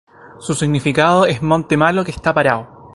[0.39, 2.87] Su significado es:'Monte malo que está parado'.